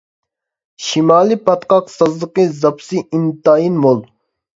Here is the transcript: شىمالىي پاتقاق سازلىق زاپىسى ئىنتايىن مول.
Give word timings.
شىمالىي 0.85 1.37
پاتقاق 1.49 1.91
سازلىق 1.95 2.41
زاپىسى 2.61 3.03
ئىنتايىن 3.19 3.79
مول. 3.85 4.01